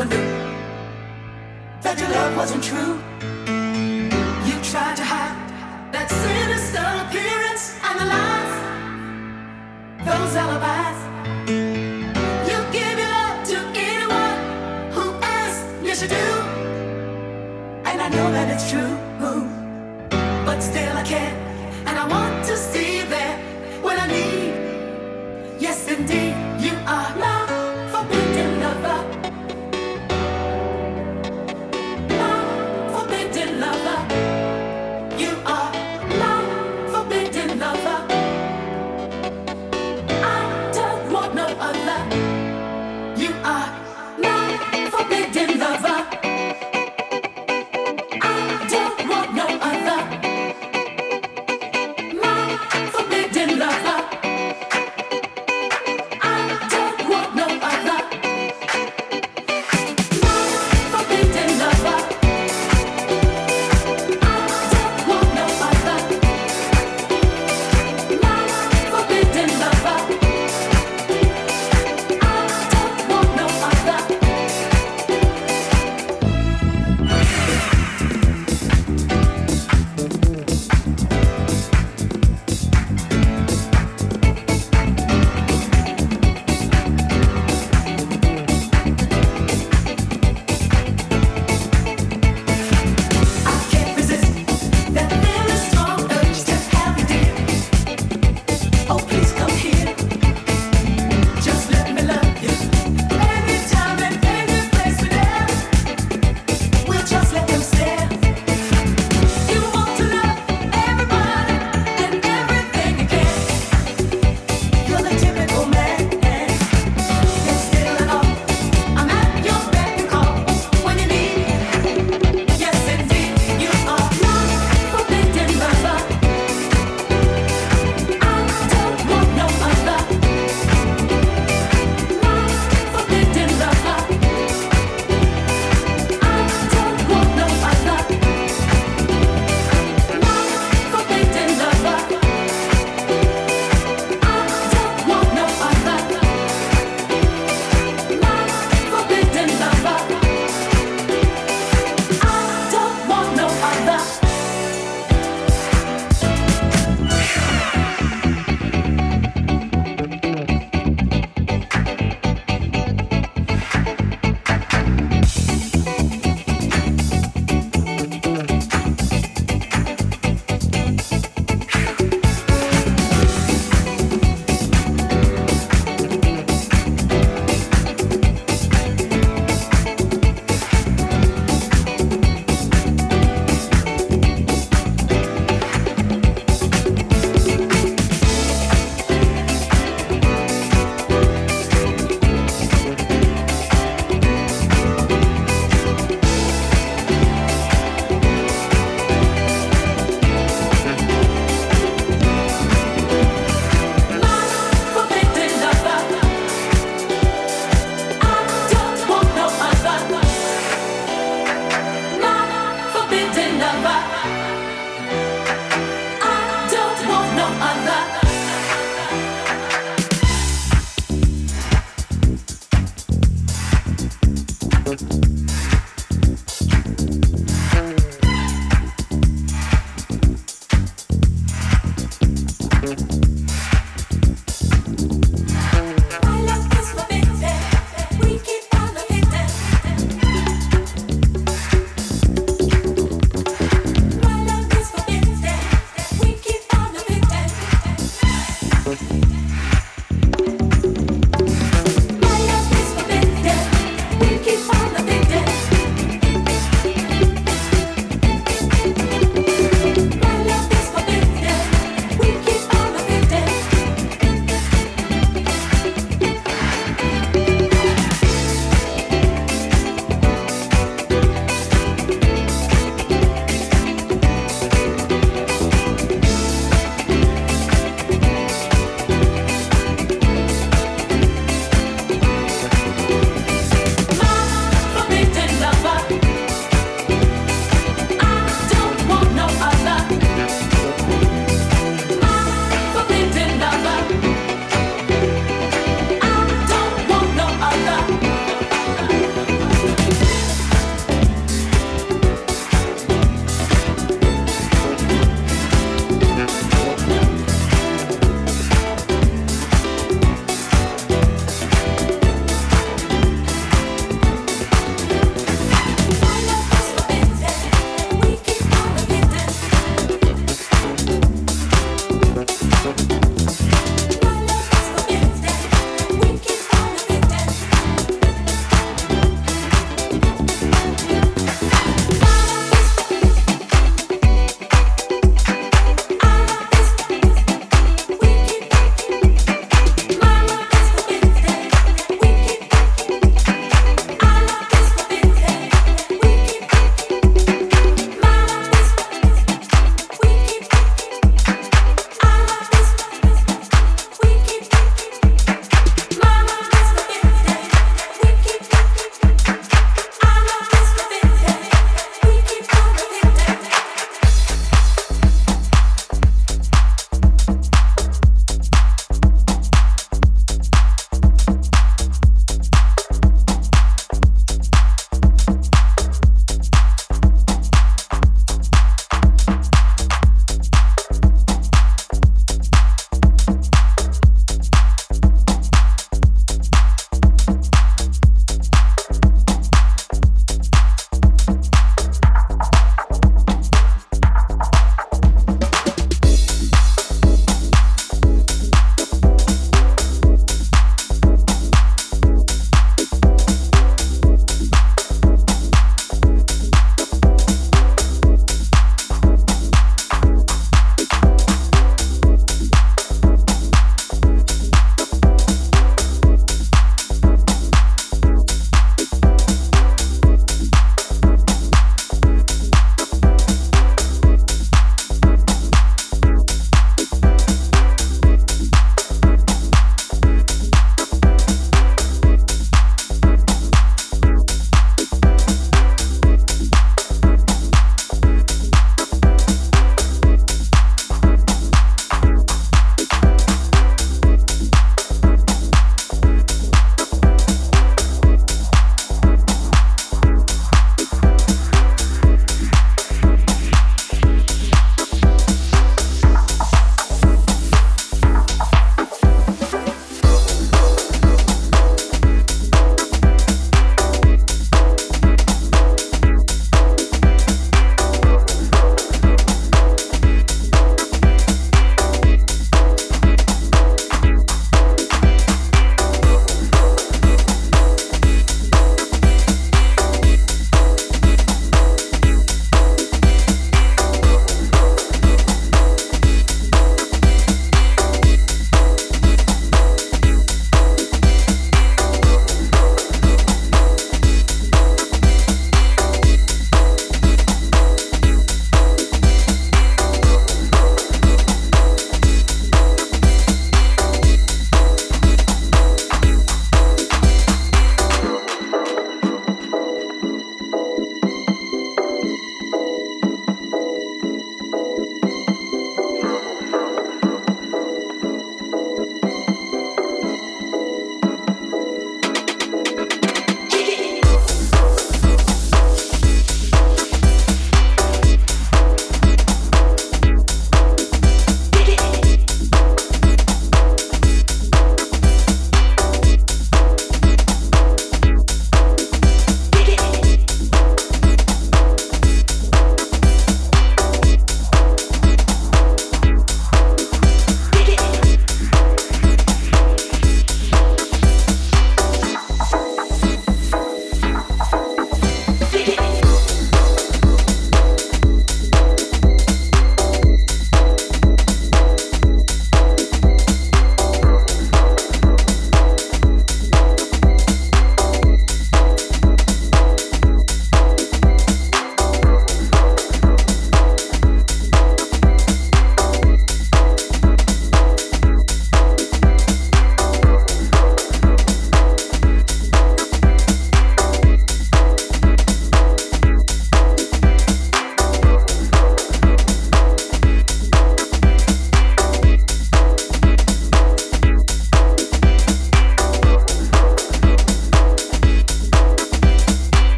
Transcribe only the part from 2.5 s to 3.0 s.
true.